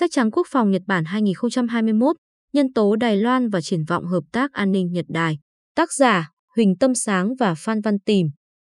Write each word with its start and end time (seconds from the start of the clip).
Sách 0.00 0.10
trắng 0.12 0.30
quốc 0.30 0.46
phòng 0.50 0.70
Nhật 0.70 0.82
Bản 0.86 1.04
2021, 1.04 2.16
nhân 2.52 2.72
tố 2.72 2.96
Đài 2.96 3.16
Loan 3.16 3.48
và 3.48 3.60
triển 3.60 3.84
vọng 3.84 4.06
hợp 4.06 4.20
tác 4.32 4.52
an 4.52 4.72
ninh 4.72 4.92
Nhật 4.92 5.04
Đài. 5.08 5.38
Tác 5.76 5.92
giả 5.92 6.30
Huỳnh 6.56 6.76
Tâm 6.76 6.94
Sáng 6.94 7.34
và 7.38 7.54
Phan 7.54 7.80
Văn 7.80 7.98
Tìm. 8.04 8.26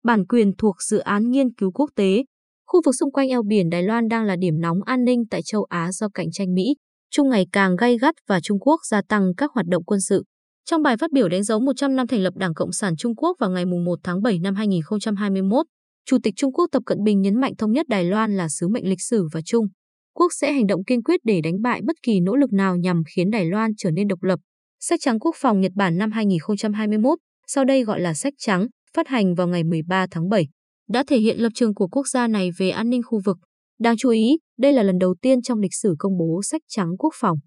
Bản 0.03 0.27
quyền 0.27 0.53
thuộc 0.59 0.77
dự 0.83 0.99
án 0.99 1.31
nghiên 1.31 1.55
cứu 1.55 1.71
quốc 1.73 1.91
tế. 1.97 2.25
Khu 2.67 2.81
vực 2.85 2.95
xung 3.01 3.13
quanh 3.13 3.29
eo 3.29 3.43
biển 3.43 3.71
Đài 3.71 3.83
Loan 3.83 4.09
đang 4.09 4.25
là 4.25 4.37
điểm 4.37 4.61
nóng 4.61 4.83
an 4.83 5.05
ninh 5.05 5.25
tại 5.31 5.41
châu 5.45 5.65
Á 5.65 5.93
do 5.93 6.09
cạnh 6.15 6.31
tranh 6.33 6.55
Mỹ, 6.55 6.75
Trung 7.11 7.29
ngày 7.29 7.47
càng 7.53 7.77
gay 7.77 7.99
gắt 7.99 8.15
và 8.29 8.41
Trung 8.41 8.59
Quốc 8.61 8.81
gia 8.91 9.03
tăng 9.09 9.35
các 9.37 9.51
hoạt 9.55 9.67
động 9.67 9.85
quân 9.85 10.01
sự. 10.01 10.25
Trong 10.65 10.83
bài 10.83 10.97
phát 10.97 11.13
biểu 11.13 11.29
đánh 11.29 11.43
dấu 11.43 11.61
100 11.61 11.97
năm 11.97 12.07
thành 12.07 12.21
lập 12.21 12.35
Đảng 12.37 12.55
Cộng 12.55 12.73
sản 12.73 12.97
Trung 12.97 13.17
Quốc 13.17 13.37
vào 13.41 13.51
ngày 13.51 13.65
1 13.65 13.99
tháng 14.03 14.23
7 14.23 14.39
năm 14.39 14.55
2021, 14.55 15.67
Chủ 16.07 16.19
tịch 16.23 16.35
Trung 16.37 16.53
Quốc 16.53 16.67
Tập 16.73 16.83
Cận 16.87 16.99
Bình 17.05 17.21
nhấn 17.21 17.41
mạnh 17.41 17.57
thống 17.57 17.73
nhất 17.73 17.89
Đài 17.89 18.05
Loan 18.05 18.37
là 18.37 18.49
sứ 18.49 18.69
mệnh 18.69 18.89
lịch 18.89 19.03
sử 19.03 19.29
và 19.33 19.41
chung. 19.45 19.67
Quốc 20.15 20.33
sẽ 20.41 20.53
hành 20.53 20.67
động 20.67 20.85
kiên 20.85 21.03
quyết 21.03 21.21
để 21.25 21.41
đánh 21.41 21.63
bại 21.63 21.81
bất 21.85 21.97
kỳ 22.03 22.21
nỗ 22.21 22.37
lực 22.37 22.53
nào 22.53 22.77
nhằm 22.77 23.03
khiến 23.15 23.31
Đài 23.31 23.45
Loan 23.45 23.71
trở 23.77 23.91
nên 23.91 24.09
độc 24.09 24.23
lập. 24.23 24.41
Sách 24.81 25.01
trắng 25.03 25.19
quốc 25.19 25.35
phòng 25.39 25.61
Nhật 25.61 25.73
Bản 25.75 25.99
năm 25.99 26.11
2021, 26.13 27.19
sau 27.47 27.65
đây 27.65 27.85
gọi 27.85 28.01
là 28.01 28.15
sách 28.15 28.35
trắng, 28.39 28.67
phát 28.97 29.09
hành 29.09 29.35
vào 29.35 29.49
ngày 29.49 29.65
13 29.65 30.07
tháng 30.11 30.29
7, 30.29 30.49
đã 30.89 31.05
thể 31.07 31.19
hiện 31.19 31.39
lập 31.39 31.51
trường 31.55 31.75
của 31.75 31.89
quốc 31.89 32.09
gia 32.09 32.27
này 32.29 32.51
về 32.59 32.71
an 32.71 32.91
ninh 32.91 33.03
khu 33.03 33.21
vực. 33.25 33.37
Đáng 33.81 33.97
chú 33.97 34.11
ý, 34.11 34.39
đây 34.59 34.73
là 34.73 34.83
lần 34.83 34.99
đầu 34.99 35.15
tiên 35.23 35.43
trong 35.43 35.61
lịch 35.61 35.75
sử 35.75 35.95
công 35.99 36.19
bố 36.19 36.43
sách 36.43 36.63
trắng 36.69 36.89
quốc 36.99 37.15
phòng. 37.21 37.39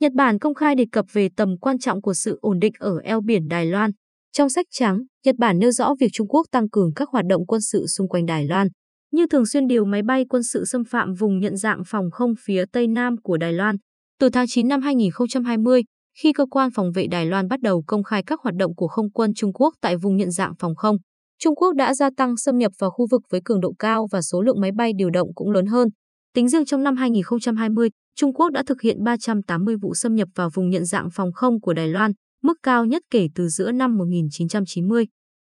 Nhật 0.00 0.12
Bản 0.12 0.38
công 0.38 0.54
khai 0.54 0.74
đề 0.74 0.84
cập 0.92 1.04
về 1.12 1.28
tầm 1.36 1.48
quan 1.60 1.78
trọng 1.78 2.02
của 2.02 2.14
sự 2.14 2.38
ổn 2.40 2.58
định 2.58 2.72
ở 2.78 2.98
eo 3.04 3.20
biển 3.20 3.48
Đài 3.48 3.66
Loan. 3.66 3.90
Trong 4.32 4.48
sách 4.48 4.66
trắng, 4.70 4.98
Nhật 5.24 5.36
Bản 5.38 5.58
nêu 5.58 5.70
rõ 5.70 5.94
việc 6.00 6.08
Trung 6.12 6.28
Quốc 6.28 6.46
tăng 6.50 6.68
cường 6.68 6.92
các 6.96 7.08
hoạt 7.08 7.24
động 7.26 7.46
quân 7.46 7.60
sự 7.60 7.86
xung 7.86 8.08
quanh 8.08 8.26
Đài 8.26 8.46
Loan, 8.46 8.68
như 9.14 9.26
thường 9.26 9.46
xuyên 9.46 9.66
điều 9.66 9.84
máy 9.84 10.02
bay 10.02 10.24
quân 10.28 10.42
sự 10.42 10.64
xâm 10.64 10.84
phạm 10.84 11.14
vùng 11.14 11.38
nhận 11.38 11.56
dạng 11.56 11.82
phòng 11.86 12.10
không 12.10 12.34
phía 12.44 12.64
tây 12.72 12.86
nam 12.86 13.16
của 13.22 13.36
Đài 13.36 13.52
Loan. 13.52 13.76
Từ 14.20 14.28
tháng 14.28 14.46
9 14.48 14.68
năm 14.68 14.82
2020, 14.82 15.82
khi 16.18 16.32
cơ 16.32 16.46
quan 16.50 16.70
phòng 16.70 16.92
vệ 16.94 17.06
Đài 17.06 17.26
Loan 17.26 17.48
bắt 17.48 17.60
đầu 17.60 17.84
công 17.86 18.02
khai 18.02 18.22
các 18.26 18.40
hoạt 18.40 18.54
động 18.54 18.74
của 18.74 18.88
không 18.88 19.10
quân 19.10 19.34
Trung 19.34 19.52
Quốc 19.52 19.74
tại 19.80 19.96
vùng 19.96 20.16
nhận 20.16 20.30
dạng 20.30 20.52
phòng 20.58 20.74
không, 20.74 20.96
Trung 21.38 21.54
Quốc 21.54 21.72
đã 21.74 21.94
gia 21.94 22.10
tăng 22.16 22.36
xâm 22.36 22.58
nhập 22.58 22.72
vào 22.78 22.90
khu 22.90 23.06
vực 23.10 23.22
với 23.30 23.40
cường 23.44 23.60
độ 23.60 23.74
cao 23.78 24.06
và 24.10 24.22
số 24.22 24.42
lượng 24.42 24.60
máy 24.60 24.70
bay 24.76 24.92
điều 24.96 25.10
động 25.10 25.28
cũng 25.34 25.50
lớn 25.50 25.66
hơn. 25.66 25.88
Tính 26.34 26.48
riêng 26.48 26.64
trong 26.64 26.82
năm 26.82 26.96
2020, 26.96 27.90
Trung 28.16 28.34
Quốc 28.34 28.50
đã 28.52 28.62
thực 28.66 28.80
hiện 28.80 29.04
380 29.04 29.76
vụ 29.82 29.94
xâm 29.94 30.14
nhập 30.14 30.28
vào 30.34 30.50
vùng 30.54 30.70
nhận 30.70 30.84
dạng 30.84 31.08
phòng 31.10 31.32
không 31.32 31.60
của 31.60 31.72
Đài 31.72 31.88
Loan, 31.88 32.12
mức 32.42 32.54
cao 32.62 32.84
nhất 32.84 33.02
kể 33.10 33.28
từ 33.34 33.48
giữa 33.48 33.72
năm 33.72 33.96
1990. 33.96 35.06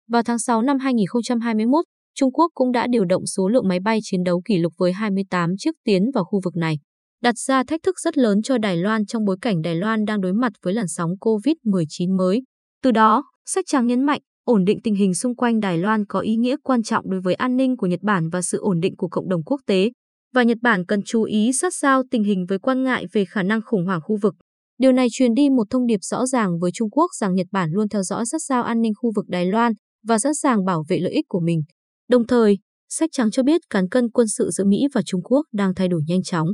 Vào 0.09 0.23
tháng 0.23 0.39
6 0.39 0.61
năm 0.61 0.79
2021, 0.79 1.85
Trung 2.19 2.31
Quốc 2.31 2.51
cũng 2.53 2.71
đã 2.71 2.87
điều 2.89 3.05
động 3.05 3.25
số 3.25 3.47
lượng 3.47 3.67
máy 3.67 3.79
bay 3.79 3.99
chiến 4.03 4.23
đấu 4.23 4.41
kỷ 4.45 4.57
lục 4.57 4.73
với 4.77 4.93
28 4.93 5.57
chiếc 5.57 5.75
tiến 5.83 6.03
vào 6.13 6.23
khu 6.23 6.39
vực 6.43 6.55
này, 6.55 6.75
đặt 7.21 7.37
ra 7.37 7.63
thách 7.63 7.83
thức 7.83 7.99
rất 7.99 8.17
lớn 8.17 8.41
cho 8.41 8.57
Đài 8.57 8.77
Loan 8.77 9.05
trong 9.05 9.25
bối 9.25 9.37
cảnh 9.41 9.61
Đài 9.61 9.75
Loan 9.75 10.05
đang 10.05 10.21
đối 10.21 10.33
mặt 10.33 10.51
với 10.63 10.73
làn 10.73 10.87
sóng 10.87 11.11
COVID-19 11.21 12.17
mới. 12.17 12.41
Từ 12.83 12.91
đó, 12.91 13.23
sách 13.45 13.65
trắng 13.67 13.87
nhấn 13.87 14.03
mạnh, 14.03 14.21
ổn 14.43 14.65
định 14.65 14.79
tình 14.83 14.95
hình 14.95 15.13
xung 15.13 15.35
quanh 15.35 15.59
Đài 15.59 15.77
Loan 15.77 16.05
có 16.05 16.19
ý 16.19 16.35
nghĩa 16.35 16.55
quan 16.63 16.83
trọng 16.83 17.09
đối 17.09 17.21
với 17.21 17.33
an 17.33 17.57
ninh 17.57 17.77
của 17.77 17.87
Nhật 17.87 17.99
Bản 18.01 18.29
và 18.29 18.41
sự 18.41 18.57
ổn 18.57 18.79
định 18.79 18.95
của 18.97 19.07
cộng 19.07 19.29
đồng 19.29 19.43
quốc 19.43 19.61
tế, 19.65 19.91
và 20.33 20.43
Nhật 20.43 20.57
Bản 20.61 20.85
cần 20.85 20.99
chú 21.05 21.23
ý 21.23 21.53
sát 21.53 21.73
sao 21.75 22.03
tình 22.11 22.23
hình 22.23 22.45
với 22.49 22.59
quan 22.59 22.83
ngại 22.83 23.05
về 23.13 23.25
khả 23.25 23.43
năng 23.43 23.61
khủng 23.61 23.85
hoảng 23.85 24.01
khu 24.03 24.17
vực. 24.21 24.35
Điều 24.77 24.91
này 24.91 25.07
truyền 25.11 25.33
đi 25.33 25.49
một 25.49 25.67
thông 25.69 25.85
điệp 25.85 25.99
rõ 26.01 26.25
ràng 26.25 26.59
với 26.59 26.71
Trung 26.73 26.89
Quốc 26.89 27.07
rằng 27.19 27.35
Nhật 27.35 27.47
Bản 27.51 27.69
luôn 27.71 27.89
theo 27.89 28.03
dõi 28.03 28.25
sát 28.25 28.39
sao 28.47 28.63
an 28.63 28.81
ninh 28.81 28.93
khu 29.01 29.11
vực 29.15 29.25
Đài 29.27 29.45
Loan 29.45 29.73
và 30.07 30.19
sẵn 30.19 30.33
sàng 30.33 30.65
bảo 30.65 30.83
vệ 30.89 30.99
lợi 30.99 31.11
ích 31.11 31.25
của 31.27 31.39
mình. 31.39 31.61
Đồng 32.09 32.27
thời, 32.27 32.57
sách 32.89 33.09
trắng 33.13 33.31
cho 33.31 33.43
biết 33.43 33.61
cán 33.69 33.89
cân 33.89 34.09
quân 34.09 34.27
sự 34.27 34.49
giữa 34.49 34.63
Mỹ 34.63 34.77
và 34.93 35.01
Trung 35.05 35.21
Quốc 35.23 35.45
đang 35.53 35.75
thay 35.75 35.87
đổi 35.87 36.01
nhanh 36.07 36.23
chóng 36.23 36.47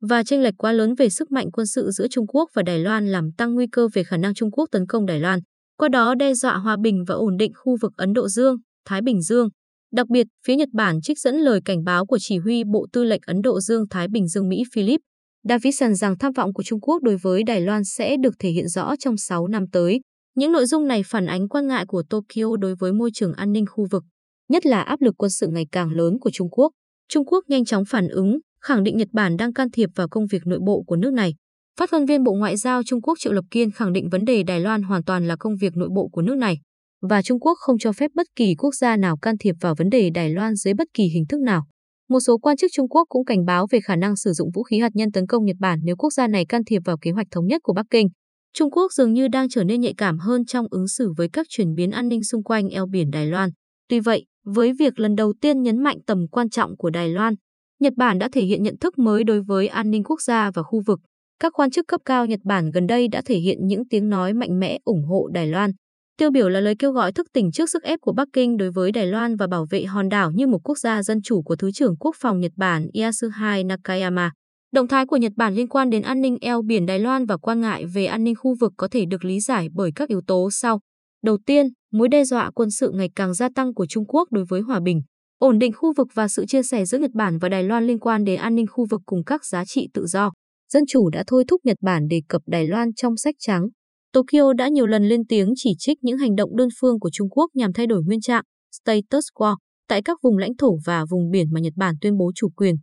và 0.00 0.22
tranh 0.22 0.42
lệch 0.42 0.54
quá 0.58 0.72
lớn 0.72 0.94
về 0.94 1.08
sức 1.08 1.30
mạnh 1.30 1.50
quân 1.52 1.66
sự 1.66 1.90
giữa 1.90 2.06
Trung 2.10 2.26
Quốc 2.26 2.50
và 2.54 2.62
Đài 2.62 2.78
Loan 2.78 3.08
làm 3.08 3.32
tăng 3.32 3.54
nguy 3.54 3.66
cơ 3.72 3.88
về 3.92 4.04
khả 4.04 4.16
năng 4.16 4.34
Trung 4.34 4.50
Quốc 4.50 4.68
tấn 4.72 4.86
công 4.86 5.06
Đài 5.06 5.20
Loan, 5.20 5.40
qua 5.78 5.88
đó 5.88 6.14
đe 6.14 6.34
dọa 6.34 6.56
hòa 6.56 6.76
bình 6.82 7.04
và 7.06 7.14
ổn 7.14 7.36
định 7.36 7.52
khu 7.54 7.76
vực 7.82 7.92
Ấn 7.96 8.12
Độ 8.12 8.28
Dương, 8.28 8.56
Thái 8.84 9.02
Bình 9.02 9.22
Dương. 9.22 9.48
Đặc 9.92 10.08
biệt, 10.08 10.26
phía 10.46 10.56
Nhật 10.56 10.68
Bản 10.72 11.00
trích 11.02 11.18
dẫn 11.18 11.36
lời 11.36 11.60
cảnh 11.64 11.84
báo 11.84 12.06
của 12.06 12.18
chỉ 12.20 12.38
huy 12.38 12.64
Bộ 12.64 12.86
Tư 12.92 13.04
lệnh 13.04 13.20
Ấn 13.26 13.42
Độ 13.42 13.60
Dương-Thái 13.60 14.08
Bình 14.08 14.28
Dương 14.28 14.48
Mỹ 14.48 14.62
Philip 14.74 15.00
Davidson 15.48 15.94
rằng 15.94 16.18
tham 16.18 16.32
vọng 16.32 16.52
của 16.52 16.62
Trung 16.62 16.80
Quốc 16.80 17.02
đối 17.02 17.16
với 17.16 17.42
Đài 17.42 17.60
Loan 17.60 17.84
sẽ 17.84 18.16
được 18.22 18.34
thể 18.38 18.50
hiện 18.50 18.68
rõ 18.68 18.94
trong 18.98 19.16
6 19.16 19.46
năm 19.46 19.64
tới. 19.72 20.00
Những 20.36 20.52
nội 20.52 20.66
dung 20.66 20.86
này 20.86 21.02
phản 21.06 21.26
ánh 21.26 21.48
quan 21.48 21.66
ngại 21.66 21.84
của 21.88 22.02
Tokyo 22.10 22.56
đối 22.60 22.74
với 22.74 22.92
môi 22.92 23.10
trường 23.14 23.32
an 23.32 23.52
ninh 23.52 23.66
khu 23.66 23.86
vực, 23.90 24.04
nhất 24.50 24.66
là 24.66 24.80
áp 24.80 25.00
lực 25.00 25.14
quân 25.18 25.30
sự 25.30 25.48
ngày 25.48 25.66
càng 25.72 25.90
lớn 25.90 26.18
của 26.20 26.30
Trung 26.30 26.50
Quốc. 26.50 26.72
Trung 27.08 27.24
Quốc 27.24 27.44
nhanh 27.48 27.64
chóng 27.64 27.84
phản 27.84 28.08
ứng, 28.08 28.38
khẳng 28.62 28.82
định 28.82 28.96
Nhật 28.96 29.08
Bản 29.12 29.36
đang 29.36 29.52
can 29.52 29.70
thiệp 29.70 29.90
vào 29.96 30.08
công 30.08 30.26
việc 30.26 30.42
nội 30.46 30.58
bộ 30.66 30.82
của 30.86 30.96
nước 30.96 31.12
này. 31.12 31.34
Phát 31.78 31.92
ngôn 31.92 32.06
viên 32.06 32.24
Bộ 32.24 32.32
Ngoại 32.32 32.56
giao 32.56 32.82
Trung 32.82 33.02
Quốc 33.02 33.18
Triệu 33.18 33.32
Lập 33.32 33.44
Kiên 33.50 33.70
khẳng 33.70 33.92
định 33.92 34.08
vấn 34.08 34.24
đề 34.24 34.42
Đài 34.42 34.60
Loan 34.60 34.82
hoàn 34.82 35.04
toàn 35.04 35.28
là 35.28 35.36
công 35.36 35.56
việc 35.56 35.76
nội 35.76 35.88
bộ 35.94 36.08
của 36.12 36.22
nước 36.22 36.36
này 36.36 36.58
và 37.02 37.22
Trung 37.22 37.40
Quốc 37.40 37.54
không 37.58 37.78
cho 37.78 37.92
phép 37.92 38.10
bất 38.14 38.26
kỳ 38.36 38.54
quốc 38.54 38.74
gia 38.74 38.96
nào 38.96 39.16
can 39.16 39.38
thiệp 39.38 39.54
vào 39.60 39.74
vấn 39.78 39.90
đề 39.90 40.10
Đài 40.10 40.30
Loan 40.30 40.54
dưới 40.54 40.74
bất 40.74 40.88
kỳ 40.94 41.04
hình 41.04 41.24
thức 41.28 41.40
nào. 41.40 41.62
Một 42.08 42.20
số 42.20 42.38
quan 42.38 42.56
chức 42.56 42.70
Trung 42.74 42.88
Quốc 42.88 43.04
cũng 43.08 43.24
cảnh 43.24 43.44
báo 43.44 43.66
về 43.70 43.80
khả 43.80 43.96
năng 43.96 44.16
sử 44.16 44.32
dụng 44.32 44.50
vũ 44.54 44.62
khí 44.62 44.78
hạt 44.78 44.90
nhân 44.94 45.12
tấn 45.12 45.26
công 45.26 45.44
Nhật 45.44 45.56
Bản 45.60 45.78
nếu 45.82 45.96
quốc 45.96 46.12
gia 46.12 46.26
này 46.26 46.46
can 46.46 46.64
thiệp 46.64 46.82
vào 46.84 46.96
kế 47.00 47.10
hoạch 47.10 47.26
thống 47.30 47.46
nhất 47.46 47.60
của 47.62 47.72
Bắc 47.72 47.86
Kinh. 47.90 48.08
Trung 48.54 48.70
Quốc 48.70 48.92
dường 48.92 49.12
như 49.12 49.28
đang 49.28 49.48
trở 49.48 49.64
nên 49.64 49.80
nhạy 49.80 49.94
cảm 49.96 50.18
hơn 50.18 50.44
trong 50.44 50.66
ứng 50.70 50.88
xử 50.88 51.12
với 51.16 51.28
các 51.32 51.46
chuyển 51.48 51.74
biến 51.74 51.90
an 51.90 52.08
ninh 52.08 52.24
xung 52.24 52.42
quanh 52.42 52.68
eo 52.68 52.86
biển 52.86 53.10
Đài 53.10 53.26
Loan. 53.26 53.50
Tuy 53.88 54.00
vậy, 54.00 54.24
với 54.44 54.72
việc 54.72 54.98
lần 54.98 55.16
đầu 55.16 55.32
tiên 55.40 55.62
nhấn 55.62 55.82
mạnh 55.82 55.98
tầm 56.06 56.26
quan 56.28 56.50
trọng 56.50 56.76
của 56.76 56.90
Đài 56.90 57.08
Loan, 57.08 57.34
Nhật 57.80 57.92
Bản 57.96 58.18
đã 58.18 58.28
thể 58.32 58.42
hiện 58.42 58.62
nhận 58.62 58.78
thức 58.78 58.98
mới 58.98 59.24
đối 59.24 59.42
với 59.42 59.68
an 59.68 59.90
ninh 59.90 60.04
quốc 60.04 60.20
gia 60.20 60.50
và 60.54 60.62
khu 60.62 60.82
vực. 60.86 61.00
Các 61.40 61.52
quan 61.52 61.70
chức 61.70 61.86
cấp 61.88 62.00
cao 62.04 62.26
Nhật 62.26 62.40
Bản 62.44 62.70
gần 62.70 62.86
đây 62.86 63.08
đã 63.08 63.22
thể 63.26 63.38
hiện 63.38 63.58
những 63.66 63.88
tiếng 63.88 64.08
nói 64.08 64.32
mạnh 64.32 64.60
mẽ 64.60 64.78
ủng 64.84 65.04
hộ 65.04 65.28
Đài 65.32 65.46
Loan. 65.46 65.70
Tiêu 66.16 66.30
biểu 66.30 66.48
là 66.48 66.60
lời 66.60 66.74
kêu 66.78 66.92
gọi 66.92 67.12
thức 67.12 67.26
tỉnh 67.32 67.52
trước 67.52 67.70
sức 67.70 67.82
ép 67.82 68.00
của 68.00 68.12
Bắc 68.12 68.28
Kinh 68.32 68.56
đối 68.56 68.70
với 68.70 68.92
Đài 68.92 69.06
Loan 69.06 69.36
và 69.36 69.46
bảo 69.46 69.66
vệ 69.70 69.84
hòn 69.84 70.08
đảo 70.08 70.30
như 70.30 70.46
một 70.46 70.58
quốc 70.64 70.78
gia 70.78 71.02
dân 71.02 71.22
chủ 71.22 71.42
của 71.42 71.56
Thứ 71.56 71.70
trưởng 71.72 71.96
Quốc 71.96 72.16
phòng 72.20 72.40
Nhật 72.40 72.52
Bản 72.56 72.86
Yasuhide 72.94 73.62
Nakayama. 73.62 74.32
Động 74.72 74.88
thái 74.88 75.06
của 75.06 75.16
Nhật 75.16 75.32
Bản 75.36 75.54
liên 75.54 75.68
quan 75.68 75.90
đến 75.90 76.02
an 76.02 76.20
ninh 76.20 76.36
eo 76.40 76.62
biển 76.62 76.86
Đài 76.86 76.98
Loan 76.98 77.26
và 77.26 77.36
quan 77.36 77.60
ngại 77.60 77.84
về 77.86 78.06
an 78.06 78.24
ninh 78.24 78.34
khu 78.34 78.54
vực 78.60 78.72
có 78.76 78.88
thể 78.88 79.04
được 79.04 79.24
lý 79.24 79.40
giải 79.40 79.68
bởi 79.74 79.90
các 79.94 80.08
yếu 80.08 80.20
tố 80.26 80.50
sau. 80.50 80.80
Đầu 81.24 81.38
tiên, 81.46 81.66
mối 81.92 82.08
đe 82.08 82.24
dọa 82.24 82.50
quân 82.54 82.70
sự 82.70 82.90
ngày 82.94 83.10
càng 83.14 83.34
gia 83.34 83.48
tăng 83.54 83.74
của 83.74 83.86
Trung 83.86 84.06
Quốc 84.06 84.28
đối 84.32 84.44
với 84.48 84.60
hòa 84.60 84.80
bình, 84.80 85.02
ổn 85.38 85.58
định 85.58 85.72
khu 85.72 85.92
vực 85.96 86.08
và 86.14 86.28
sự 86.28 86.46
chia 86.46 86.62
sẻ 86.62 86.84
giữa 86.84 86.98
Nhật 86.98 87.10
Bản 87.14 87.38
và 87.38 87.48
Đài 87.48 87.62
Loan 87.62 87.86
liên 87.86 87.98
quan 87.98 88.24
đến 88.24 88.40
an 88.40 88.54
ninh 88.54 88.66
khu 88.66 88.86
vực 88.90 89.00
cùng 89.06 89.24
các 89.24 89.44
giá 89.44 89.64
trị 89.64 89.88
tự 89.94 90.06
do. 90.06 90.32
Dân 90.72 90.84
chủ 90.88 91.10
đã 91.10 91.24
thôi 91.26 91.44
thúc 91.48 91.60
Nhật 91.64 91.76
Bản 91.82 92.08
đề 92.08 92.20
cập 92.28 92.42
Đài 92.46 92.66
Loan 92.66 92.94
trong 92.94 93.16
sách 93.16 93.34
trắng. 93.38 93.68
Tokyo 94.12 94.52
đã 94.52 94.68
nhiều 94.68 94.86
lần 94.86 95.08
lên 95.08 95.20
tiếng 95.28 95.52
chỉ 95.56 95.70
trích 95.78 95.98
những 96.02 96.18
hành 96.18 96.36
động 96.36 96.56
đơn 96.56 96.68
phương 96.80 97.00
của 97.00 97.10
Trung 97.12 97.28
Quốc 97.30 97.50
nhằm 97.54 97.72
thay 97.72 97.86
đổi 97.86 98.02
nguyên 98.02 98.20
trạng, 98.20 98.44
status 98.72 99.24
quo, 99.34 99.56
tại 99.88 100.02
các 100.02 100.18
vùng 100.22 100.38
lãnh 100.38 100.56
thổ 100.56 100.78
và 100.86 101.04
vùng 101.10 101.30
biển 101.30 101.46
mà 101.52 101.60
Nhật 101.60 101.72
Bản 101.76 101.94
tuyên 102.00 102.16
bố 102.16 102.32
chủ 102.34 102.48
quyền. 102.48 102.74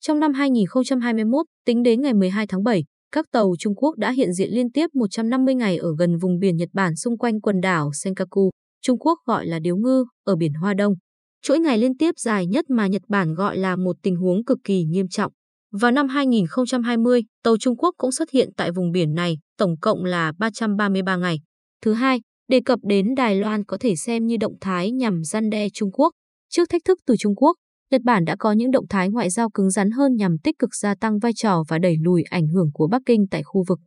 Trong 0.00 0.20
năm 0.20 0.32
2021, 0.32 1.46
tính 1.66 1.82
đến 1.82 2.00
ngày 2.00 2.14
12 2.14 2.46
tháng 2.46 2.62
7, 2.64 2.84
các 3.12 3.24
tàu 3.32 3.54
Trung 3.58 3.74
Quốc 3.74 3.96
đã 3.98 4.12
hiện 4.12 4.32
diện 4.32 4.50
liên 4.50 4.70
tiếp 4.70 4.86
150 4.94 5.54
ngày 5.54 5.76
ở 5.76 5.88
gần 5.98 6.16
vùng 6.18 6.38
biển 6.38 6.56
Nhật 6.56 6.68
Bản 6.72 6.96
xung 6.96 7.18
quanh 7.18 7.40
quần 7.40 7.60
đảo 7.60 7.90
Senkaku, 7.92 8.50
Trung 8.82 8.98
Quốc 8.98 9.18
gọi 9.26 9.46
là 9.46 9.58
Điếu 9.58 9.76
Ngư, 9.76 10.04
ở 10.24 10.36
biển 10.36 10.52
Hoa 10.54 10.74
Đông. 10.74 10.94
Chuỗi 11.42 11.58
ngày 11.58 11.78
liên 11.78 11.96
tiếp 11.96 12.14
dài 12.18 12.46
nhất 12.46 12.70
mà 12.70 12.86
Nhật 12.86 13.02
Bản 13.08 13.34
gọi 13.34 13.58
là 13.58 13.76
một 13.76 13.96
tình 14.02 14.16
huống 14.16 14.44
cực 14.44 14.58
kỳ 14.64 14.84
nghiêm 14.84 15.08
trọng. 15.08 15.32
Vào 15.72 15.90
năm 15.90 16.08
2020, 16.08 17.22
tàu 17.42 17.56
Trung 17.60 17.76
Quốc 17.76 17.94
cũng 17.98 18.12
xuất 18.12 18.30
hiện 18.30 18.48
tại 18.56 18.72
vùng 18.72 18.92
biển 18.92 19.14
này, 19.14 19.38
tổng 19.58 19.74
cộng 19.80 20.04
là 20.04 20.32
333 20.38 21.16
ngày. 21.16 21.40
Thứ 21.82 21.92
hai, 21.92 22.20
đề 22.48 22.60
cập 22.64 22.78
đến 22.82 23.14
Đài 23.16 23.36
Loan 23.36 23.64
có 23.64 23.76
thể 23.80 23.96
xem 23.96 24.26
như 24.26 24.36
động 24.36 24.54
thái 24.60 24.90
nhằm 24.90 25.24
gian 25.24 25.50
đe 25.50 25.68
Trung 25.74 25.92
Quốc. 25.92 26.10
Trước 26.50 26.68
thách 26.68 26.82
thức 26.84 26.98
từ 27.06 27.14
Trung 27.18 27.34
Quốc, 27.36 27.56
Nhật 27.90 28.02
Bản 28.04 28.24
đã 28.24 28.36
có 28.38 28.52
những 28.52 28.70
động 28.70 28.88
thái 28.88 29.10
ngoại 29.10 29.30
giao 29.30 29.50
cứng 29.50 29.70
rắn 29.70 29.90
hơn 29.90 30.16
nhằm 30.16 30.38
tích 30.38 30.58
cực 30.58 30.74
gia 30.74 30.94
tăng 30.94 31.18
vai 31.18 31.32
trò 31.36 31.62
và 31.68 31.78
đẩy 31.78 31.96
lùi 32.02 32.22
ảnh 32.22 32.48
hưởng 32.48 32.70
của 32.74 32.88
Bắc 32.88 33.02
Kinh 33.06 33.26
tại 33.30 33.42
khu 33.42 33.64
vực. 33.68 33.78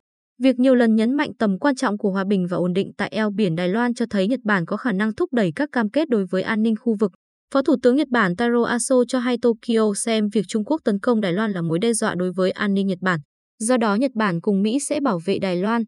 Việc 0.42 0.58
nhiều 0.58 0.74
lần 0.74 0.94
nhấn 0.94 1.14
mạnh 1.14 1.30
tầm 1.38 1.58
quan 1.58 1.74
trọng 1.74 1.98
của 1.98 2.10
hòa 2.10 2.24
bình 2.28 2.46
và 2.50 2.56
ổn 2.56 2.72
định 2.72 2.92
tại 2.96 3.08
eo 3.12 3.30
biển 3.30 3.54
Đài 3.56 3.68
Loan 3.68 3.94
cho 3.94 4.06
thấy 4.10 4.28
Nhật 4.28 4.40
Bản 4.44 4.66
có 4.66 4.76
khả 4.76 4.92
năng 4.92 5.14
thúc 5.14 5.32
đẩy 5.32 5.52
các 5.56 5.68
cam 5.72 5.90
kết 5.90 6.08
đối 6.08 6.26
với 6.30 6.42
an 6.42 6.62
ninh 6.62 6.74
khu 6.80 6.96
vực. 7.00 7.12
Phó 7.54 7.62
Thủ 7.62 7.76
tướng 7.82 7.96
Nhật 7.96 8.08
Bản 8.08 8.36
Taro 8.36 8.62
Aso 8.62 8.96
cho 9.08 9.18
hay 9.18 9.36
Tokyo 9.42 9.94
xem 9.96 10.28
việc 10.28 10.44
Trung 10.48 10.64
Quốc 10.64 10.80
tấn 10.84 10.98
công 10.98 11.20
Đài 11.20 11.32
Loan 11.32 11.52
là 11.52 11.62
mối 11.62 11.78
đe 11.78 11.92
dọa 11.92 12.14
đối 12.14 12.32
với 12.32 12.50
an 12.50 12.74
ninh 12.74 12.86
Nhật 12.86 12.98
Bản. 13.00 13.20
Do 13.58 13.76
đó 13.76 13.94
Nhật 13.94 14.10
Bản 14.14 14.40
cùng 14.40 14.62
Mỹ 14.62 14.78
sẽ 14.80 15.00
bảo 15.00 15.20
vệ 15.24 15.38
Đài 15.38 15.56
Loan. 15.56 15.82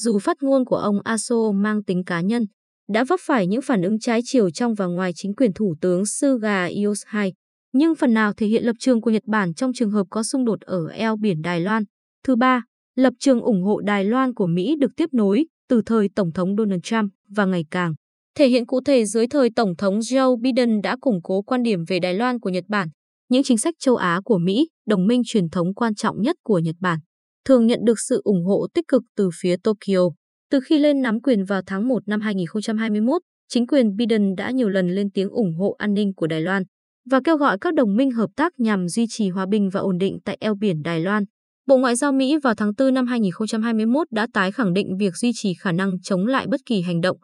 Dù 0.00 0.18
phát 0.18 0.36
ngôn 0.40 0.64
của 0.64 0.76
ông 0.76 0.96
Aso 1.04 1.52
mang 1.54 1.84
tính 1.84 2.04
cá 2.04 2.20
nhân, 2.20 2.42
đã 2.88 3.04
vấp 3.04 3.20
phải 3.22 3.46
những 3.46 3.62
phản 3.62 3.82
ứng 3.82 3.98
trái 3.98 4.20
chiều 4.24 4.50
trong 4.50 4.74
và 4.74 4.86
ngoài 4.86 5.12
chính 5.14 5.34
quyền 5.34 5.52
Thủ 5.52 5.74
tướng 5.80 6.06
Suga 6.06 6.64
Yoshihide, 6.84 7.30
nhưng 7.76 7.94
phần 7.94 8.14
nào 8.14 8.32
thể 8.32 8.46
hiện 8.46 8.64
lập 8.64 8.76
trường 8.78 9.00
của 9.00 9.10
Nhật 9.10 9.22
Bản 9.26 9.54
trong 9.54 9.72
trường 9.72 9.90
hợp 9.90 10.06
có 10.10 10.22
xung 10.22 10.44
đột 10.44 10.60
ở 10.60 10.86
eo 10.86 11.16
biển 11.16 11.42
Đài 11.42 11.60
Loan. 11.60 11.84
Thứ 12.26 12.36
ba, 12.36 12.64
lập 12.94 13.12
trường 13.18 13.40
ủng 13.40 13.62
hộ 13.62 13.80
Đài 13.80 14.04
Loan 14.04 14.34
của 14.34 14.46
Mỹ 14.46 14.76
được 14.80 14.90
tiếp 14.96 15.08
nối 15.12 15.46
từ 15.68 15.82
thời 15.86 16.08
Tổng 16.14 16.32
thống 16.32 16.56
Donald 16.56 16.80
Trump 16.82 17.12
và 17.28 17.44
ngày 17.44 17.64
càng 17.70 17.94
thể 18.38 18.48
hiện 18.48 18.66
cụ 18.66 18.80
thể 18.86 19.04
dưới 19.04 19.26
thời 19.26 19.50
Tổng 19.56 19.76
thống 19.76 19.98
Joe 19.98 20.40
Biden 20.40 20.80
đã 20.82 20.96
củng 21.00 21.22
cố 21.22 21.42
quan 21.42 21.62
điểm 21.62 21.84
về 21.88 21.98
Đài 21.98 22.14
Loan 22.14 22.40
của 22.40 22.50
Nhật 22.50 22.64
Bản, 22.68 22.88
những 23.28 23.42
chính 23.42 23.58
sách 23.58 23.74
châu 23.78 23.96
Á 23.96 24.20
của 24.24 24.38
Mỹ, 24.38 24.68
đồng 24.86 25.06
minh 25.06 25.22
truyền 25.26 25.50
thống 25.50 25.74
quan 25.74 25.94
trọng 25.94 26.22
nhất 26.22 26.36
của 26.42 26.58
Nhật 26.58 26.76
Bản. 26.80 26.98
thường 27.44 27.66
nhận 27.66 27.80
được 27.84 28.00
sự 28.08 28.20
ủng 28.24 28.44
hộ 28.44 28.66
tích 28.74 28.84
cực 28.88 29.02
từ 29.16 29.30
phía 29.40 29.56
Tokyo. 29.64 30.10
Từ 30.50 30.60
khi 30.64 30.78
lên 30.78 31.02
nắm 31.02 31.20
quyền 31.20 31.44
vào 31.44 31.62
tháng 31.66 31.88
1 31.88 32.08
năm 32.08 32.20
2021, 32.20 33.22
chính 33.48 33.66
quyền 33.66 33.96
Biden 33.96 34.34
đã 34.34 34.50
nhiều 34.50 34.68
lần 34.68 34.88
lên 34.88 35.10
tiếng 35.10 35.28
ủng 35.28 35.54
hộ 35.58 35.74
an 35.78 35.94
ninh 35.94 36.14
của 36.14 36.26
Đài 36.26 36.40
Loan 36.40 36.62
và 37.10 37.20
kêu 37.24 37.36
gọi 37.36 37.58
các 37.58 37.74
đồng 37.74 37.96
minh 37.96 38.10
hợp 38.10 38.30
tác 38.36 38.52
nhằm 38.60 38.88
duy 38.88 39.06
trì 39.08 39.28
hòa 39.28 39.46
bình 39.50 39.70
và 39.70 39.80
ổn 39.80 39.98
định 39.98 40.18
tại 40.24 40.36
eo 40.40 40.54
biển 40.54 40.82
Đài 40.82 41.00
Loan. 41.00 41.24
Bộ 41.66 41.76
Ngoại 41.76 41.96
giao 41.96 42.12
Mỹ 42.12 42.36
vào 42.42 42.54
tháng 42.54 42.72
4 42.78 42.94
năm 42.94 43.06
2021 43.06 44.06
đã 44.10 44.26
tái 44.32 44.52
khẳng 44.52 44.72
định 44.72 44.96
việc 44.98 45.16
duy 45.16 45.30
trì 45.34 45.54
khả 45.60 45.72
năng 45.72 46.00
chống 46.02 46.26
lại 46.26 46.46
bất 46.50 46.60
kỳ 46.66 46.82
hành 46.82 47.00
động 47.00 47.16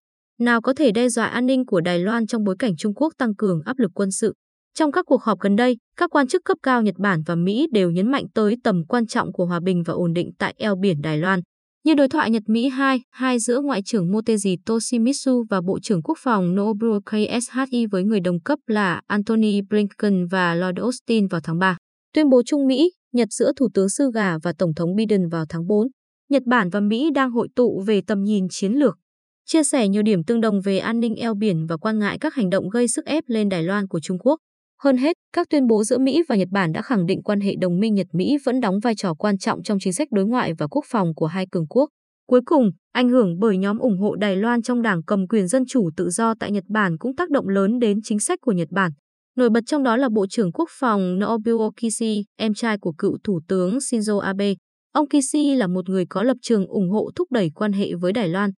nào 0.43 0.61
có 0.61 0.75
thể 0.77 0.93
đe 0.93 1.09
dọa 1.09 1.27
an 1.27 1.47
ninh 1.47 1.67
của 1.67 1.81
Đài 1.81 1.99
Loan 1.99 2.27
trong 2.27 2.45
bối 2.45 2.57
cảnh 2.59 2.77
Trung 2.77 2.95
Quốc 2.95 3.13
tăng 3.19 3.35
cường 3.35 3.61
áp 3.65 3.79
lực 3.79 3.91
quân 3.95 4.11
sự. 4.11 4.35
Trong 4.75 4.93
các 4.93 5.05
cuộc 5.07 5.23
họp 5.23 5.39
gần 5.41 5.57
đây, 5.57 5.77
các 5.97 6.11
quan 6.11 6.27
chức 6.27 6.43
cấp 6.45 6.59
cao 6.63 6.83
Nhật 6.83 6.95
Bản 6.99 7.23
và 7.27 7.35
Mỹ 7.35 7.67
đều 7.73 7.91
nhấn 7.91 8.11
mạnh 8.11 8.25
tới 8.35 8.57
tầm 8.65 8.85
quan 8.89 9.07
trọng 9.07 9.33
của 9.33 9.47
hòa 9.47 9.61
bình 9.61 9.83
và 9.83 9.95
ổn 9.95 10.13
định 10.13 10.31
tại 10.39 10.55
eo 10.59 10.77
biển 10.77 11.01
Đài 11.03 11.19
Loan. 11.19 11.41
Như 11.85 11.95
đối 11.95 12.09
thoại 12.09 12.31
Nhật 12.31 12.43
Mỹ 12.47 12.69
2, 12.69 13.01
2 13.11 13.39
giữa 13.39 13.61
Ngoại 13.61 13.83
trưởng 13.85 14.13
Motegi 14.13 14.59
Toshimitsu 14.67 15.45
và 15.51 15.61
Bộ 15.61 15.79
trưởng 15.83 16.03
Quốc 16.03 16.19
phòng 16.23 16.55
Nobuo 16.55 17.01
KSHI 17.01 17.87
với 17.87 18.05
người 18.05 18.21
đồng 18.21 18.41
cấp 18.41 18.59
là 18.67 19.01
Antony 19.07 19.61
Blinken 19.71 20.27
và 20.27 20.55
Lloyd 20.55 20.77
Austin 20.77 21.27
vào 21.27 21.41
tháng 21.45 21.59
3. 21.59 21.77
Tuyên 22.15 22.29
bố 22.29 22.43
chung 22.47 22.67
Mỹ, 22.67 22.93
Nhật 23.13 23.29
giữa 23.31 23.53
Thủ 23.57 23.69
tướng 23.75 23.89
Suga 23.89 24.39
và 24.43 24.53
Tổng 24.59 24.75
thống 24.75 24.95
Biden 24.95 25.29
vào 25.29 25.45
tháng 25.49 25.67
4. 25.67 25.89
Nhật 26.31 26.43
Bản 26.47 26.71
và 26.71 26.81
Mỹ 26.81 27.11
đang 27.15 27.31
hội 27.31 27.49
tụ 27.57 27.83
về 27.87 28.01
tầm 28.07 28.23
nhìn 28.23 28.47
chiến 28.51 28.73
lược, 28.73 28.99
chia 29.47 29.65
sẻ 29.65 29.89
nhiều 29.89 30.03
điểm 30.03 30.25
tương 30.25 30.41
đồng 30.41 30.61
về 30.61 30.79
an 30.79 31.01
ninh 31.01 31.15
eo 31.15 31.35
biển 31.35 31.67
và 31.67 31.77
quan 31.77 31.99
ngại 31.99 32.19
các 32.21 32.35
hành 32.35 32.51
động 32.51 32.69
gây 32.69 32.89
sức 32.89 33.05
ép 33.05 33.25
lên 33.27 33.49
Đài 33.49 33.63
Loan 33.63 33.89
của 33.89 34.01
Trung 34.01 34.19
Quốc. 34.19 34.41
Hơn 34.85 34.97
hết, 34.97 35.17
các 35.33 35.49
tuyên 35.51 35.67
bố 35.67 35.85
giữa 35.85 35.99
Mỹ 35.99 36.23
và 36.29 36.37
Nhật 36.37 36.49
Bản 36.51 36.73
đã 36.73 36.83
khẳng 36.83 37.07
định 37.07 37.23
quan 37.23 37.41
hệ 37.41 37.55
đồng 37.61 37.81
minh 37.81 37.95
Nhật-Mỹ 37.95 38.39
vẫn 38.45 38.61
đóng 38.61 38.81
vai 38.81 38.95
trò 38.95 39.15
quan 39.15 39.39
trọng 39.39 39.63
trong 39.63 39.79
chính 39.81 39.93
sách 39.93 40.09
đối 40.11 40.25
ngoại 40.25 40.53
và 40.59 40.67
quốc 40.67 40.85
phòng 40.89 41.15
của 41.15 41.27
hai 41.27 41.47
cường 41.53 41.67
quốc. 41.67 41.89
Cuối 42.27 42.41
cùng, 42.45 42.71
ảnh 42.93 43.09
hưởng 43.09 43.39
bởi 43.39 43.59
nhóm 43.59 43.79
ủng 43.79 43.99
hộ 43.99 44.15
Đài 44.15 44.37
Loan 44.37 44.63
trong 44.63 44.83
đảng 44.83 45.03
cầm 45.03 45.29
quyền 45.29 45.49
Dân 45.49 45.63
chủ 45.69 45.91
tự 45.97 46.11
do 46.11 46.35
tại 46.41 46.51
Nhật 46.51 46.65
Bản 46.69 46.99
cũng 46.99 47.17
tác 47.17 47.31
động 47.31 47.49
lớn 47.49 47.79
đến 47.79 47.99
chính 48.05 48.19
sách 48.19 48.39
của 48.43 48.53
Nhật 48.53 48.69
Bản. 48.71 48.93
Nổi 49.37 49.51
bật 49.51 49.61
trong 49.67 49.83
đó 49.83 49.97
là 49.97 50.09
Bộ 50.09 50.27
trưởng 50.27 50.53
Quốc 50.53 50.69
phòng 50.79 51.19
Nobuo 51.19 51.71
Kishi, 51.71 52.25
em 52.37 52.55
trai 52.55 52.79
của 52.79 52.93
cựu 52.99 53.19
Thủ 53.25 53.41
tướng 53.49 53.79
Shinzo 53.79 54.19
Abe. 54.19 54.55
Ông 54.93 55.07
Kishi 55.09 55.55
là 55.55 55.67
một 55.67 55.89
người 55.89 56.07
có 56.07 56.23
lập 56.23 56.37
trường 56.43 56.67
ủng 56.67 56.91
hộ 56.91 57.11
thúc 57.17 57.33
đẩy 57.33 57.51
quan 57.55 57.73
hệ 57.73 57.95
với 57.95 58.13
Đài 58.13 58.29
Loan. 58.29 58.51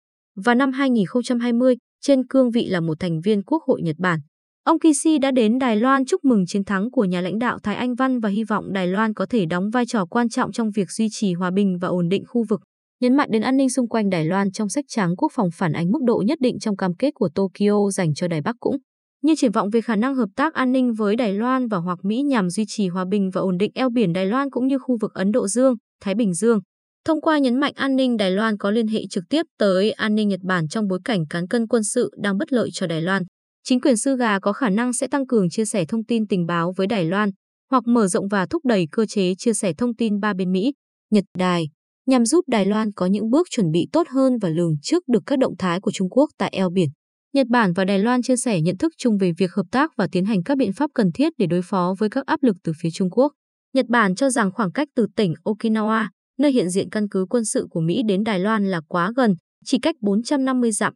Và 0.44 0.54
năm 0.54 0.72
2020, 0.72 1.76
trên 2.00 2.26
cương 2.26 2.50
vị 2.50 2.66
là 2.68 2.80
một 2.80 3.00
thành 3.00 3.20
viên 3.20 3.42
Quốc 3.42 3.62
hội 3.66 3.82
Nhật 3.82 3.96
Bản. 3.98 4.20
Ông 4.64 4.78
Kishi 4.78 5.18
đã 5.18 5.30
đến 5.30 5.58
Đài 5.58 5.76
Loan 5.76 6.04
chúc 6.04 6.24
mừng 6.24 6.46
chiến 6.46 6.64
thắng 6.64 6.90
của 6.90 7.04
nhà 7.04 7.20
lãnh 7.20 7.38
đạo 7.38 7.58
Thái 7.62 7.76
Anh 7.76 7.94
Văn 7.94 8.20
và 8.20 8.28
hy 8.28 8.44
vọng 8.44 8.72
Đài 8.72 8.86
Loan 8.86 9.14
có 9.14 9.26
thể 9.26 9.46
đóng 9.46 9.70
vai 9.70 9.86
trò 9.86 10.06
quan 10.06 10.28
trọng 10.28 10.52
trong 10.52 10.70
việc 10.70 10.90
duy 10.90 11.08
trì 11.10 11.32
hòa 11.32 11.50
bình 11.50 11.78
và 11.80 11.88
ổn 11.88 12.08
định 12.08 12.24
khu 12.26 12.44
vực. 12.48 12.60
Nhấn 13.00 13.16
mạnh 13.16 13.28
đến 13.32 13.42
an 13.42 13.56
ninh 13.56 13.70
xung 13.70 13.88
quanh 13.88 14.10
Đài 14.10 14.24
Loan 14.24 14.52
trong 14.52 14.68
sách 14.68 14.84
trắng 14.88 15.16
quốc 15.16 15.32
phòng 15.34 15.48
phản 15.54 15.72
ánh 15.72 15.90
mức 15.90 15.98
độ 16.06 16.22
nhất 16.26 16.38
định 16.40 16.58
trong 16.58 16.76
cam 16.76 16.94
kết 16.94 17.10
của 17.14 17.28
Tokyo 17.34 17.90
dành 17.90 18.14
cho 18.14 18.28
Đài 18.28 18.40
Bắc 18.40 18.56
cũng 18.60 18.76
như 19.22 19.34
triển 19.36 19.52
vọng 19.52 19.70
về 19.70 19.80
khả 19.80 19.96
năng 19.96 20.14
hợp 20.14 20.28
tác 20.36 20.54
an 20.54 20.72
ninh 20.72 20.92
với 20.92 21.16
Đài 21.16 21.32
Loan 21.32 21.68
và 21.68 21.78
hoặc 21.78 21.98
Mỹ 22.02 22.22
nhằm 22.22 22.50
duy 22.50 22.64
trì 22.68 22.88
hòa 22.88 23.04
bình 23.10 23.30
và 23.30 23.40
ổn 23.40 23.58
định 23.58 23.70
eo 23.74 23.90
biển 23.90 24.12
Đài 24.12 24.26
Loan 24.26 24.50
cũng 24.50 24.66
như 24.66 24.78
khu 24.78 24.96
vực 25.00 25.14
Ấn 25.14 25.32
Độ 25.32 25.48
Dương, 25.48 25.74
Thái 26.02 26.14
Bình 26.14 26.34
Dương. 26.34 26.60
Thông 27.06 27.20
qua 27.20 27.38
nhấn 27.38 27.60
mạnh 27.60 27.72
an 27.76 27.96
ninh 27.96 28.16
Đài 28.16 28.30
Loan 28.30 28.56
có 28.58 28.70
liên 28.70 28.86
hệ 28.86 29.00
trực 29.10 29.24
tiếp 29.30 29.42
tới 29.58 29.90
an 29.90 30.14
ninh 30.14 30.28
Nhật 30.28 30.40
Bản 30.42 30.68
trong 30.68 30.88
bối 30.88 30.98
cảnh 31.04 31.24
cán 31.30 31.48
cân 31.48 31.66
quân 31.66 31.84
sự 31.84 32.10
đang 32.22 32.38
bất 32.38 32.52
lợi 32.52 32.68
cho 32.72 32.86
Đài 32.86 33.02
Loan. 33.02 33.22
Chính 33.64 33.80
quyền 33.80 33.96
Sư 33.96 34.16
Gà 34.16 34.38
có 34.38 34.52
khả 34.52 34.70
năng 34.70 34.92
sẽ 34.92 35.06
tăng 35.06 35.26
cường 35.26 35.50
chia 35.50 35.64
sẻ 35.64 35.84
thông 35.88 36.04
tin 36.04 36.26
tình 36.26 36.46
báo 36.46 36.72
với 36.76 36.86
Đài 36.86 37.04
Loan 37.04 37.30
hoặc 37.70 37.86
mở 37.86 38.06
rộng 38.06 38.28
và 38.28 38.46
thúc 38.46 38.64
đẩy 38.64 38.86
cơ 38.92 39.06
chế 39.06 39.34
chia 39.38 39.54
sẻ 39.54 39.72
thông 39.78 39.94
tin 39.96 40.20
ba 40.20 40.34
bên 40.34 40.52
Mỹ, 40.52 40.72
Nhật 41.10 41.24
Đài 41.38 41.68
nhằm 42.06 42.26
giúp 42.26 42.44
Đài 42.48 42.66
Loan 42.66 42.92
có 42.92 43.06
những 43.06 43.30
bước 43.30 43.46
chuẩn 43.50 43.70
bị 43.70 43.88
tốt 43.92 44.08
hơn 44.08 44.38
và 44.38 44.48
lường 44.48 44.74
trước 44.82 45.08
được 45.08 45.22
các 45.26 45.38
động 45.38 45.54
thái 45.58 45.80
của 45.80 45.90
Trung 45.90 46.10
Quốc 46.10 46.30
tại 46.38 46.50
eo 46.52 46.70
biển. 46.70 46.88
Nhật 47.34 47.46
Bản 47.50 47.72
và 47.72 47.84
Đài 47.84 47.98
Loan 47.98 48.22
chia 48.22 48.36
sẻ 48.36 48.60
nhận 48.60 48.76
thức 48.76 48.92
chung 48.98 49.18
về 49.18 49.32
việc 49.38 49.52
hợp 49.52 49.66
tác 49.70 49.90
và 49.96 50.08
tiến 50.12 50.24
hành 50.24 50.42
các 50.42 50.58
biện 50.58 50.72
pháp 50.72 50.90
cần 50.94 51.12
thiết 51.12 51.32
để 51.38 51.46
đối 51.46 51.62
phó 51.62 51.94
với 51.98 52.08
các 52.10 52.26
áp 52.26 52.42
lực 52.42 52.56
từ 52.64 52.72
phía 52.80 52.88
Trung 52.92 53.10
Quốc. 53.10 53.32
Nhật 53.74 53.86
Bản 53.88 54.14
cho 54.14 54.30
rằng 54.30 54.50
khoảng 54.52 54.72
cách 54.72 54.88
từ 54.96 55.06
tỉnh 55.16 55.34
Okinawa, 55.44 56.06
nơi 56.38 56.52
hiện 56.52 56.70
diện 56.70 56.90
căn 56.90 57.08
cứ 57.08 57.26
quân 57.30 57.44
sự 57.44 57.66
của 57.70 57.80
Mỹ 57.80 58.02
đến 58.08 58.24
Đài 58.24 58.38
Loan 58.38 58.66
là 58.66 58.80
quá 58.88 59.12
gần, 59.16 59.34
chỉ 59.64 59.78
cách 59.78 59.96
450 60.00 60.72
dặm. 60.72 60.94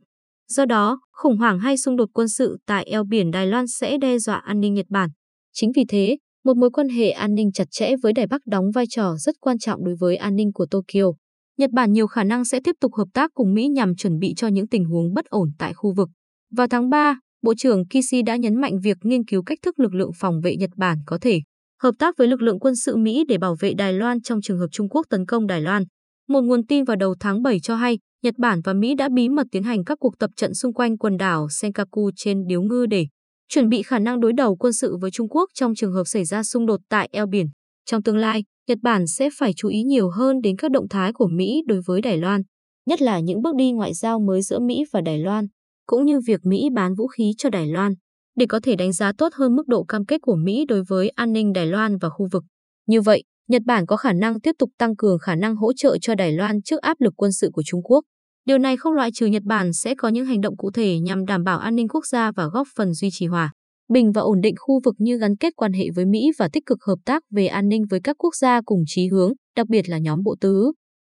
Do 0.52 0.64
đó, 0.64 1.00
khủng 1.12 1.36
hoảng 1.36 1.58
hay 1.58 1.76
xung 1.76 1.96
đột 1.96 2.08
quân 2.12 2.28
sự 2.28 2.58
tại 2.66 2.84
eo 2.84 3.04
biển 3.04 3.30
Đài 3.30 3.46
Loan 3.46 3.66
sẽ 3.66 3.98
đe 3.98 4.18
dọa 4.18 4.36
an 4.36 4.60
ninh 4.60 4.74
Nhật 4.74 4.86
Bản. 4.88 5.10
Chính 5.52 5.72
vì 5.76 5.84
thế, 5.88 6.16
một 6.44 6.56
mối 6.56 6.70
quan 6.70 6.88
hệ 6.88 7.10
an 7.10 7.34
ninh 7.34 7.52
chặt 7.52 7.64
chẽ 7.70 7.96
với 8.02 8.12
Đài 8.12 8.26
Bắc 8.26 8.46
đóng 8.46 8.64
vai 8.74 8.84
trò 8.90 9.16
rất 9.16 9.34
quan 9.40 9.58
trọng 9.58 9.84
đối 9.84 9.94
với 10.00 10.16
an 10.16 10.36
ninh 10.36 10.52
của 10.52 10.66
Tokyo. 10.70 11.12
Nhật 11.58 11.70
Bản 11.70 11.92
nhiều 11.92 12.06
khả 12.06 12.24
năng 12.24 12.44
sẽ 12.44 12.60
tiếp 12.64 12.74
tục 12.80 12.94
hợp 12.94 13.08
tác 13.14 13.30
cùng 13.34 13.54
Mỹ 13.54 13.68
nhằm 13.68 13.96
chuẩn 13.96 14.18
bị 14.18 14.34
cho 14.36 14.48
những 14.48 14.68
tình 14.68 14.84
huống 14.84 15.14
bất 15.14 15.26
ổn 15.26 15.50
tại 15.58 15.74
khu 15.74 15.94
vực. 15.96 16.08
Vào 16.56 16.66
tháng 16.66 16.90
3, 16.90 17.18
Bộ 17.42 17.54
trưởng 17.58 17.84
Kishi 17.88 18.22
đã 18.22 18.36
nhấn 18.36 18.60
mạnh 18.60 18.78
việc 18.82 18.96
nghiên 19.02 19.24
cứu 19.24 19.42
cách 19.42 19.58
thức 19.62 19.80
lực 19.80 19.94
lượng 19.94 20.10
phòng 20.20 20.40
vệ 20.40 20.56
Nhật 20.56 20.70
Bản 20.76 20.98
có 21.06 21.18
thể 21.20 21.40
hợp 21.82 21.94
tác 21.98 22.14
với 22.18 22.28
lực 22.28 22.42
lượng 22.42 22.58
quân 22.60 22.76
sự 22.76 22.96
Mỹ 22.96 23.24
để 23.28 23.38
bảo 23.38 23.56
vệ 23.60 23.74
Đài 23.74 23.92
Loan 23.92 24.22
trong 24.22 24.40
trường 24.42 24.58
hợp 24.58 24.68
Trung 24.72 24.88
Quốc 24.88 25.06
tấn 25.10 25.26
công 25.26 25.46
Đài 25.46 25.60
Loan. 25.60 25.82
Một 26.28 26.40
nguồn 26.40 26.66
tin 26.66 26.84
vào 26.84 26.96
đầu 26.96 27.14
tháng 27.20 27.42
7 27.42 27.60
cho 27.60 27.76
hay, 27.76 27.98
Nhật 28.23 28.35
Bản 28.38 28.61
và 28.65 28.73
Mỹ 28.73 28.94
đã 28.94 29.09
bí 29.15 29.29
mật 29.29 29.47
tiến 29.53 29.62
hành 29.62 29.85
các 29.85 29.99
cuộc 30.00 30.19
tập 30.19 30.31
trận 30.37 30.55
xung 30.55 30.73
quanh 30.73 30.99
quần 30.99 31.17
đảo 31.17 31.49
Senkaku 31.50 32.11
trên 32.17 32.47
Điếu 32.47 32.62
Ngư 32.62 32.87
để 32.87 33.06
chuẩn 33.49 33.69
bị 33.69 33.82
khả 33.82 33.99
năng 33.99 34.20
đối 34.20 34.32
đầu 34.32 34.56
quân 34.56 34.73
sự 34.73 34.97
với 35.00 35.11
Trung 35.11 35.29
Quốc 35.29 35.50
trong 35.55 35.75
trường 35.75 35.93
hợp 35.93 36.05
xảy 36.05 36.25
ra 36.25 36.43
xung 36.43 36.67
đột 36.67 36.81
tại 36.88 37.09
eo 37.12 37.26
biển. 37.26 37.47
Trong 37.85 38.03
tương 38.03 38.17
lai, 38.17 38.44
Nhật 38.69 38.79
Bản 38.82 39.06
sẽ 39.06 39.29
phải 39.38 39.53
chú 39.56 39.69
ý 39.69 39.82
nhiều 39.82 40.11
hơn 40.11 40.41
đến 40.43 40.56
các 40.56 40.70
động 40.70 40.88
thái 40.88 41.12
của 41.12 41.29
Mỹ 41.32 41.62
đối 41.67 41.81
với 41.87 42.00
Đài 42.00 42.17
Loan, 42.17 42.43
nhất 42.87 43.03
là 43.03 43.20
những 43.20 43.43
bước 43.43 43.55
đi 43.56 43.73
ngoại 43.73 43.94
giao 43.94 44.20
mới 44.20 44.43
giữa 44.43 44.59
Mỹ 44.59 44.85
và 44.93 45.00
Đài 45.00 45.19
Loan, 45.19 45.47
cũng 45.87 46.05
như 46.05 46.20
việc 46.26 46.41
Mỹ 46.44 46.69
bán 46.75 46.94
vũ 46.94 47.06
khí 47.06 47.32
cho 47.38 47.50
Đài 47.50 47.67
Loan, 47.67 47.94
để 48.37 48.47
có 48.49 48.61
thể 48.62 48.76
đánh 48.76 48.93
giá 48.93 49.12
tốt 49.19 49.32
hơn 49.35 49.56
mức 49.56 49.69
độ 49.69 49.85
cam 49.85 50.06
kết 50.06 50.19
của 50.23 50.37
Mỹ 50.37 50.65
đối 50.69 50.82
với 50.88 51.09
an 51.09 51.32
ninh 51.32 51.53
Đài 51.53 51.67
Loan 51.67 51.97
và 51.99 52.09
khu 52.09 52.29
vực. 52.32 52.44
Như 52.87 53.00
vậy, 53.00 53.23
Nhật 53.48 53.62
Bản 53.66 53.86
có 53.86 53.96
khả 53.96 54.12
năng 54.12 54.40
tiếp 54.40 54.54
tục 54.58 54.70
tăng 54.78 54.96
cường 54.96 55.18
khả 55.18 55.34
năng 55.34 55.56
hỗ 55.56 55.72
trợ 55.72 55.98
cho 56.00 56.14
Đài 56.14 56.32
Loan 56.32 56.62
trước 56.62 56.80
áp 56.80 57.00
lực 57.00 57.14
quân 57.16 57.32
sự 57.32 57.50
của 57.52 57.62
Trung 57.66 57.82
Quốc. 57.82 58.04
Điều 58.44 58.58
này 58.58 58.76
không 58.76 58.92
loại 58.92 59.10
trừ 59.14 59.26
Nhật 59.26 59.42
Bản 59.42 59.72
sẽ 59.72 59.94
có 59.94 60.08
những 60.08 60.26
hành 60.26 60.40
động 60.40 60.56
cụ 60.56 60.70
thể 60.70 60.98
nhằm 60.98 61.26
đảm 61.26 61.44
bảo 61.44 61.58
an 61.58 61.76
ninh 61.76 61.88
quốc 61.88 62.06
gia 62.06 62.32
và 62.32 62.46
góp 62.46 62.66
phần 62.76 62.94
duy 62.94 63.08
trì 63.12 63.26
hòa 63.26 63.52
bình 63.92 64.12
và 64.12 64.20
ổn 64.20 64.40
định 64.40 64.54
khu 64.58 64.80
vực 64.84 64.94
như 64.98 65.18
gắn 65.18 65.36
kết 65.36 65.56
quan 65.56 65.72
hệ 65.72 65.84
với 65.94 66.06
Mỹ 66.06 66.30
và 66.38 66.48
tích 66.52 66.66
cực 66.66 66.78
hợp 66.86 66.96
tác 67.04 67.22
về 67.30 67.46
an 67.46 67.68
ninh 67.68 67.84
với 67.90 68.00
các 68.04 68.16
quốc 68.18 68.34
gia 68.34 68.60
cùng 68.64 68.82
chí 68.86 69.08
hướng, 69.08 69.32
đặc 69.56 69.68
biệt 69.68 69.88
là 69.88 69.98
nhóm 69.98 70.22
bộ 70.24 70.36
tứ. 70.40 70.72